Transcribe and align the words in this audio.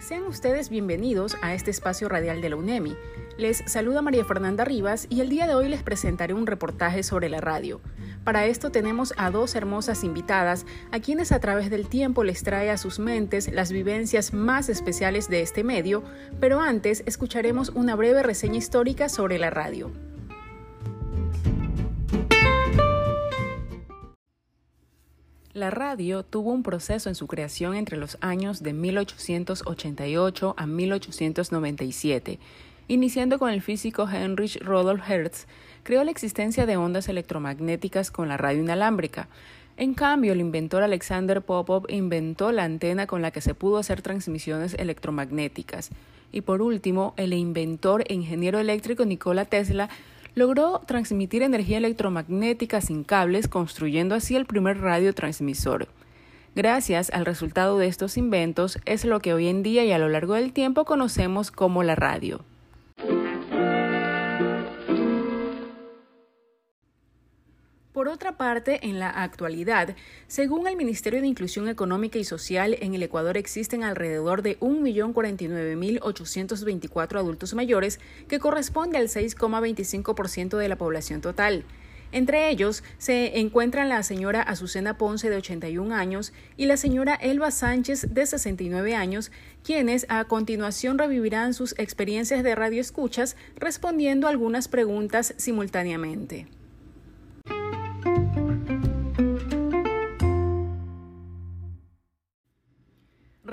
Sean 0.00 0.24
ustedes 0.26 0.70
bienvenidos 0.70 1.36
a 1.40 1.54
este 1.54 1.70
espacio 1.70 2.08
radial 2.08 2.40
de 2.40 2.48
la 2.50 2.56
UNEMI. 2.56 2.96
Les 3.38 3.62
saluda 3.64 4.02
María 4.02 4.24
Fernanda 4.24 4.64
Rivas 4.64 5.06
y 5.08 5.20
el 5.20 5.28
día 5.28 5.46
de 5.46 5.54
hoy 5.54 5.68
les 5.68 5.84
presentaré 5.84 6.34
un 6.34 6.48
reportaje 6.48 7.04
sobre 7.04 7.28
la 7.28 7.40
radio. 7.40 7.80
Para 8.24 8.46
esto 8.46 8.72
tenemos 8.72 9.14
a 9.18 9.30
dos 9.30 9.54
hermosas 9.54 10.02
invitadas 10.02 10.66
a 10.90 10.98
quienes 10.98 11.30
a 11.30 11.38
través 11.38 11.70
del 11.70 11.86
tiempo 11.86 12.24
les 12.24 12.42
trae 12.42 12.70
a 12.70 12.76
sus 12.76 12.98
mentes 12.98 13.52
las 13.52 13.70
vivencias 13.70 14.34
más 14.34 14.68
especiales 14.68 15.28
de 15.28 15.42
este 15.42 15.62
medio, 15.62 16.02
pero 16.40 16.60
antes 16.60 17.04
escucharemos 17.06 17.68
una 17.68 17.94
breve 17.94 18.24
reseña 18.24 18.58
histórica 18.58 19.08
sobre 19.08 19.38
la 19.38 19.50
radio. 19.50 19.92
La 25.52 25.68
radio 25.70 26.22
tuvo 26.22 26.52
un 26.52 26.62
proceso 26.62 27.08
en 27.08 27.16
su 27.16 27.26
creación 27.26 27.74
entre 27.74 27.96
los 27.96 28.18
años 28.20 28.62
de 28.62 28.72
1888 28.72 30.54
a 30.56 30.66
1897. 30.66 32.38
Iniciando 32.86 33.40
con 33.40 33.50
el 33.50 33.60
físico 33.60 34.08
Heinrich 34.08 34.62
Rudolf 34.62 35.02
Hertz, 35.10 35.48
creó 35.82 36.04
la 36.04 36.12
existencia 36.12 36.66
de 36.66 36.76
ondas 36.76 37.08
electromagnéticas 37.08 38.12
con 38.12 38.28
la 38.28 38.36
radio 38.36 38.60
inalámbrica. 38.60 39.26
En 39.76 39.94
cambio, 39.94 40.34
el 40.34 40.40
inventor 40.40 40.84
Alexander 40.84 41.42
Popov 41.42 41.86
inventó 41.88 42.52
la 42.52 42.62
antena 42.62 43.08
con 43.08 43.20
la 43.20 43.32
que 43.32 43.40
se 43.40 43.56
pudo 43.56 43.78
hacer 43.78 44.02
transmisiones 44.02 44.74
electromagnéticas. 44.74 45.90
Y 46.30 46.42
por 46.42 46.62
último, 46.62 47.12
el 47.16 47.32
inventor 47.32 48.04
e 48.06 48.14
ingeniero 48.14 48.60
eléctrico 48.60 49.04
Nikola 49.04 49.46
Tesla 49.46 49.88
logró 50.34 50.80
transmitir 50.86 51.42
energía 51.42 51.78
electromagnética 51.78 52.80
sin 52.80 53.04
cables, 53.04 53.48
construyendo 53.48 54.14
así 54.14 54.36
el 54.36 54.46
primer 54.46 54.80
radiotransmisor. 54.80 55.88
Gracias 56.54 57.10
al 57.10 57.26
resultado 57.26 57.78
de 57.78 57.86
estos 57.86 58.16
inventos 58.16 58.78
es 58.84 59.04
lo 59.04 59.20
que 59.20 59.34
hoy 59.34 59.48
en 59.48 59.62
día 59.62 59.84
y 59.84 59.92
a 59.92 59.98
lo 59.98 60.08
largo 60.08 60.34
del 60.34 60.52
tiempo 60.52 60.84
conocemos 60.84 61.50
como 61.50 61.82
la 61.82 61.94
radio. 61.94 62.44
Por 67.92 68.08
otra 68.08 68.36
parte, 68.36 68.86
en 68.86 69.00
la 69.00 69.10
actualidad, 69.10 69.96
según 70.28 70.68
el 70.68 70.76
Ministerio 70.76 71.20
de 71.20 71.26
Inclusión 71.26 71.68
Económica 71.68 72.20
y 72.20 72.24
Social, 72.24 72.76
en 72.80 72.94
el 72.94 73.02
Ecuador 73.02 73.36
existen 73.36 73.82
alrededor 73.82 74.42
de 74.42 74.60
1.049.824 74.60 77.18
adultos 77.18 77.52
mayores, 77.54 77.98
que 78.28 78.38
corresponde 78.38 78.96
al 78.96 79.08
6,25% 79.08 80.56
de 80.56 80.68
la 80.68 80.78
población 80.78 81.20
total. 81.20 81.64
Entre 82.12 82.48
ellos 82.48 82.84
se 82.98 83.40
encuentran 83.40 83.88
la 83.88 84.04
señora 84.04 84.40
Azucena 84.40 84.96
Ponce 84.96 85.28
de 85.28 85.38
81 85.38 85.92
años 85.92 86.32
y 86.56 86.66
la 86.66 86.76
señora 86.76 87.16
Elba 87.16 87.50
Sánchez 87.50 88.14
de 88.14 88.24
69 88.24 88.94
años, 88.94 89.32
quienes 89.64 90.06
a 90.08 90.24
continuación 90.26 90.96
revivirán 90.96 91.54
sus 91.54 91.76
experiencias 91.76 92.44
de 92.44 92.54
radioescuchas 92.54 93.34
respondiendo 93.56 94.28
algunas 94.28 94.68
preguntas 94.68 95.34
simultáneamente. 95.38 96.46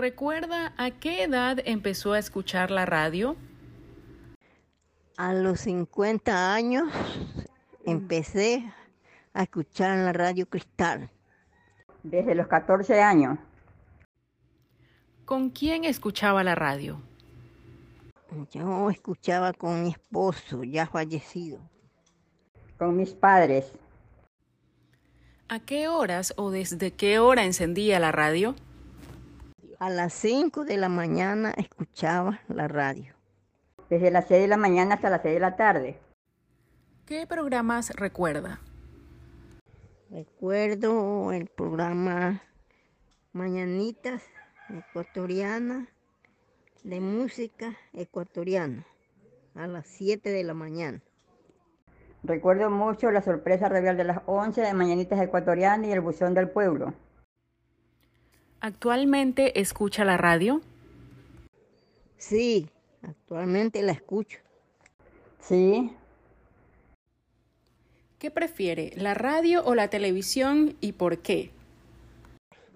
¿Recuerda 0.09 0.71
a 0.77 0.89
qué 0.91 1.23
edad 1.23 1.57
empezó 1.65 2.13
a 2.13 2.19
escuchar 2.19 2.71
la 2.71 2.85
radio? 2.85 3.35
A 5.17 5.33
los 5.33 5.59
50 5.59 6.53
años 6.53 6.87
empecé 7.85 8.63
a 9.33 9.43
escuchar 9.43 9.97
la 9.97 10.13
radio 10.13 10.47
Cristal. 10.47 11.11
Desde 12.03 12.35
los 12.35 12.47
14 12.47 13.01
años. 13.01 13.37
¿Con 15.25 15.49
quién 15.49 15.83
escuchaba 15.83 16.41
la 16.41 16.55
radio? 16.55 17.01
Yo 18.49 18.89
escuchaba 18.89 19.51
con 19.51 19.83
mi 19.83 19.89
esposo, 19.89 20.63
ya 20.63 20.87
fallecido. 20.87 21.59
Con 22.77 22.95
mis 22.95 23.13
padres. 23.13 23.73
¿A 25.49 25.59
qué 25.59 25.89
horas 25.89 26.33
o 26.37 26.49
desde 26.49 26.91
qué 26.93 27.19
hora 27.19 27.43
encendía 27.43 27.99
la 27.99 28.13
radio? 28.13 28.55
A 29.79 29.91
las 29.91 30.11
5 30.13 30.65
de 30.65 30.75
la 30.75 30.89
mañana 30.89 31.53
escuchaba 31.55 32.39
la 32.47 32.67
radio. 32.67 33.13
Desde 33.91 34.09
las 34.09 34.27
6 34.27 34.41
de 34.41 34.47
la 34.47 34.57
mañana 34.57 34.95
hasta 34.95 35.11
las 35.11 35.21
6 35.21 35.35
de 35.35 35.39
la 35.39 35.55
tarde. 35.55 35.99
¿Qué 37.05 37.27
programas 37.27 37.91
recuerda? 37.91 38.59
Recuerdo 40.09 41.31
el 41.31 41.45
programa 41.45 42.41
Mañanitas 43.33 44.23
Ecuatoriana 44.67 45.87
de 46.83 46.99
música 46.99 47.77
ecuatoriana 47.93 48.83
a 49.53 49.67
las 49.67 49.85
7 49.85 50.31
de 50.31 50.43
la 50.43 50.55
mañana. 50.55 51.03
Recuerdo 52.23 52.71
mucho 52.71 53.11
la 53.11 53.21
sorpresa 53.21 53.69
radial 53.69 53.95
de 53.95 54.05
las 54.05 54.21
11 54.25 54.59
de 54.59 54.73
Mañanitas 54.73 55.21
Ecuatorianas 55.21 55.87
y 55.87 55.91
el 55.91 56.01
buzón 56.01 56.33
del 56.33 56.49
pueblo. 56.49 56.95
¿Actualmente 58.59 59.59
escucha 59.59 60.03
la 60.03 60.17
radio? 60.17 60.61
Sí, 62.17 62.69
actualmente 63.03 63.81
la 63.83 63.91
escucho. 63.91 64.39
Sí. 65.39 65.91
¿Qué 68.17 68.31
prefiere, 68.31 68.93
la 68.95 69.13
radio 69.13 69.63
o 69.63 69.75
la 69.75 69.89
televisión 69.89 70.75
y 70.81 70.93
por 70.93 71.19
qué? 71.19 71.51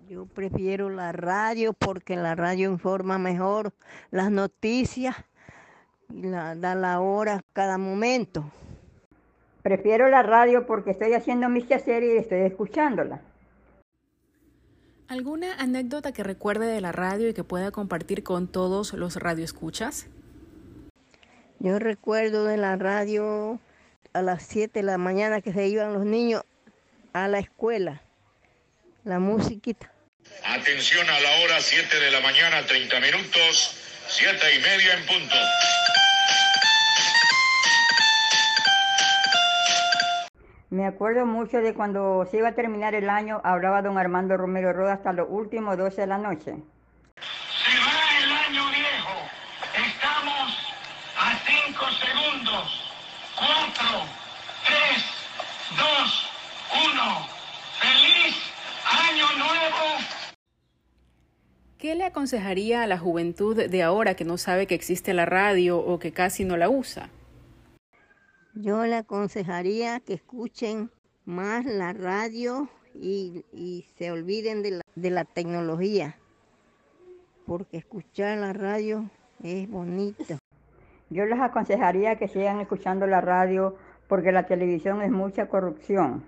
Yo 0.07 0.25
prefiero 0.25 0.89
la 0.89 1.13
radio 1.13 1.73
porque 1.73 2.15
la 2.15 2.35
radio 2.35 2.69
informa 2.69 3.17
mejor 3.17 3.73
las 4.11 4.29
noticias 4.29 5.15
y 6.09 6.23
la, 6.23 6.55
da 6.55 6.75
la 6.75 6.99
hora 6.99 7.41
cada 7.53 7.79
momento. 7.79 8.51
Prefiero 9.63 10.09
la 10.09 10.21
radio 10.21 10.67
porque 10.67 10.91
estoy 10.91 11.13
haciendo 11.13 11.49
mis 11.49 11.65
quehaceres 11.65 12.13
y 12.13 12.17
estoy 12.17 12.41
escuchándola. 12.41 13.21
¿Alguna 15.11 15.55
anécdota 15.55 16.13
que 16.13 16.23
recuerde 16.23 16.67
de 16.67 16.79
la 16.79 16.93
radio 16.93 17.27
y 17.27 17.33
que 17.33 17.43
pueda 17.43 17.71
compartir 17.71 18.23
con 18.23 18.49
todos 18.49 18.93
los 18.93 19.17
radioescuchas? 19.17 20.05
Yo 21.59 21.79
recuerdo 21.79 22.45
de 22.45 22.55
la 22.55 22.77
radio 22.77 23.59
a 24.13 24.21
las 24.21 24.43
7 24.43 24.79
de 24.79 24.83
la 24.83 24.97
mañana 24.97 25.41
que 25.41 25.51
se 25.51 25.67
iban 25.67 25.91
los 25.91 26.05
niños 26.05 26.43
a 27.11 27.27
la 27.27 27.39
escuela, 27.39 28.01
la 29.03 29.19
musiquita. 29.19 29.91
Atención 30.45 31.05
a 31.09 31.19
la 31.19 31.43
hora 31.43 31.59
7 31.59 31.93
de 31.99 32.09
la 32.09 32.21
mañana, 32.21 32.65
30 32.65 32.97
minutos, 33.01 33.75
7 34.07 34.37
y 34.55 34.59
media 34.59 34.93
en 34.93 35.05
punto. 35.07 35.35
Me 40.71 40.85
acuerdo 40.85 41.25
mucho 41.25 41.57
de 41.57 41.73
cuando 41.73 42.25
se 42.31 42.37
iba 42.37 42.47
a 42.47 42.55
terminar 42.55 42.95
el 42.95 43.09
año, 43.09 43.41
hablaba 43.43 43.81
don 43.81 43.97
Armando 43.97 44.37
Romero 44.37 44.71
Roda 44.71 44.93
hasta 44.93 45.11
los 45.11 45.27
últimos 45.29 45.77
12 45.77 45.99
de 45.99 46.07
la 46.07 46.17
noche. 46.17 46.45
Se 46.45 47.75
va 47.77 48.23
el 48.23 48.31
año 48.31 48.69
viejo. 48.69 49.11
Estamos 49.85 50.57
a 51.19 51.35
5 51.67 51.85
segundos. 51.99 52.95
4, 53.35 53.85
3, 54.65 55.05
2, 55.77 56.31
1. 56.93 57.27
¡Feliz 57.81 58.35
año 59.09 59.25
nuevo! 59.39 59.99
¿Qué 61.77 61.95
le 61.95 62.05
aconsejaría 62.05 62.83
a 62.83 62.87
la 62.87 62.97
juventud 62.97 63.57
de 63.57 63.83
ahora 63.83 64.15
que 64.15 64.23
no 64.23 64.37
sabe 64.37 64.67
que 64.67 64.75
existe 64.75 65.13
la 65.13 65.25
radio 65.25 65.79
o 65.79 65.99
que 65.99 66.13
casi 66.13 66.45
no 66.45 66.55
la 66.55 66.69
usa? 66.69 67.09
Yo 68.53 68.85
le 68.85 68.95
aconsejaría 68.97 70.01
que 70.01 70.13
escuchen 70.13 70.91
más 71.25 71.65
la 71.65 71.93
radio 71.93 72.67
y, 72.93 73.45
y 73.53 73.85
se 73.97 74.11
olviden 74.11 74.61
de 74.61 74.71
la, 74.71 74.81
de 74.95 75.09
la, 75.09 75.23
tecnología, 75.23 76.17
porque 77.45 77.77
escuchar 77.77 78.37
la 78.39 78.51
radio 78.51 79.09
es 79.41 79.69
bonito. 79.69 80.37
Yo 81.09 81.25
les 81.25 81.39
aconsejaría 81.39 82.17
que 82.17 82.27
sigan 82.27 82.59
escuchando 82.59 83.07
la 83.07 83.21
radio 83.21 83.77
porque 84.09 84.33
la 84.33 84.43
televisión 84.43 85.01
es 85.01 85.11
mucha 85.11 85.47
corrupción. 85.47 86.23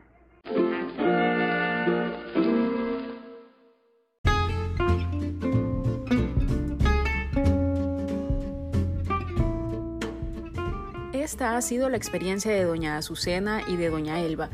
Esta 11.33 11.57
ha 11.57 11.61
sido 11.63 11.89
la 11.89 11.97
experiencia 11.97 12.51
de 12.51 12.63
doña 12.63 12.95
Azucena 12.95 13.63
y 13.67 13.75
de 13.75 13.89
doña 13.89 14.19
Elba, 14.19 14.51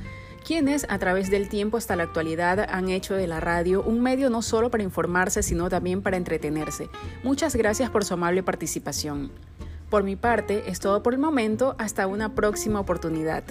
quienes 0.47 0.85
a 0.87 0.97
través 0.97 1.29
del 1.29 1.49
tiempo 1.49 1.75
hasta 1.75 1.97
la 1.97 2.03
actualidad 2.03 2.57
han 2.69 2.87
hecho 2.87 3.15
de 3.15 3.27
la 3.27 3.41
radio 3.41 3.83
un 3.83 3.99
medio 3.99 4.29
no 4.29 4.41
solo 4.41 4.71
para 4.71 4.83
informarse, 4.83 5.43
sino 5.43 5.67
también 5.67 6.01
para 6.01 6.15
entretenerse. 6.15 6.87
Muchas 7.21 7.57
gracias 7.57 7.89
por 7.89 8.05
su 8.05 8.13
amable 8.13 8.43
participación. 8.43 9.29
Por 9.89 10.03
mi 10.03 10.15
parte, 10.15 10.63
es 10.67 10.79
todo 10.79 11.03
por 11.03 11.13
el 11.13 11.19
momento, 11.19 11.75
hasta 11.79 12.07
una 12.07 12.33
próxima 12.33 12.79
oportunidad. 12.79 13.43